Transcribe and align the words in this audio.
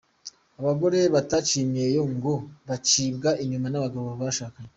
Abagore 0.59 0.99
bataciye 1.13 1.61
imyeyo 1.65 2.01
ngo 2.13 2.33
bacibwa 2.67 3.29
inyuma 3.43 3.67
n’abo 3.73 3.99
bashakanye. 4.21 4.69